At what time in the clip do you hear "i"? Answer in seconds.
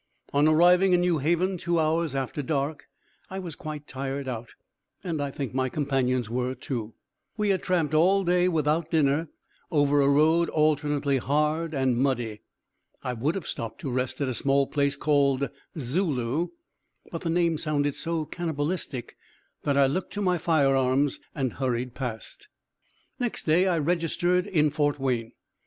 3.29-3.37, 5.21-5.29, 13.03-13.13, 19.77-19.85, 23.67-23.77